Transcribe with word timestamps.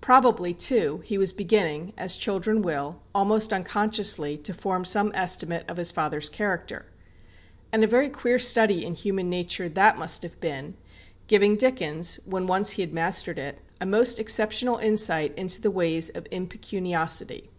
Probably, 0.00 0.54
too, 0.54 1.02
he 1.04 1.18
was 1.18 1.30
beginning, 1.34 1.92
as 1.98 2.16
children 2.16 2.62
will, 2.62 3.02
almost 3.14 3.52
unconsciously, 3.52 4.38
to 4.38 4.54
form 4.54 4.82
some 4.86 5.12
estimate 5.14 5.66
of 5.68 5.76
his 5.76 5.90
father's 5.92 6.30
character. 6.30 6.86
And 7.70 7.84
a 7.84 7.86
very 7.86 8.08
queer 8.08 8.38
study 8.38 8.82
in 8.82 8.94
human 8.94 9.28
nature 9.28 9.68
that 9.68 9.98
must 9.98 10.22
have 10.22 10.40
been, 10.40 10.78
giving 11.26 11.54
Dickens, 11.56 12.16
when 12.24 12.46
once 12.46 12.70
he 12.70 12.82
had 12.82 12.94
mastered 12.94 13.38
it, 13.38 13.58
a 13.78 13.84
most 13.84 14.18
exceptional 14.18 14.78
insight 14.78 15.36
into 15.36 15.60
the 15.60 15.70
ways 15.70 16.08
of 16.08 16.26
impecuniosity. 16.30 17.50